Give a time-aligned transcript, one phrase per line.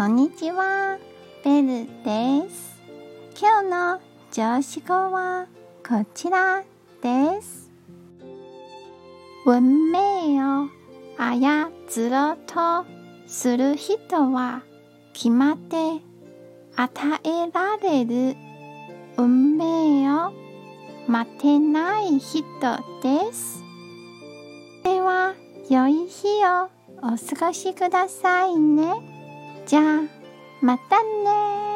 [0.00, 0.96] こんにちは。
[1.44, 2.80] ベルです。
[3.38, 4.00] 今日の
[4.32, 5.46] 上司語は
[5.86, 6.64] こちら
[7.02, 7.70] です。
[9.44, 10.70] 運命を
[11.18, 11.68] 操
[12.08, 12.86] ろうと
[13.26, 14.62] する人は
[15.12, 15.76] 決まって
[16.76, 18.36] 与えられる
[19.18, 20.32] 運命を
[21.08, 22.40] 待てない人
[23.02, 23.62] です。
[24.82, 25.34] では、
[25.68, 26.70] 良い日を
[27.02, 29.09] お過ごしくださいね。
[29.70, 29.84] じゃあ、
[30.60, 31.69] またね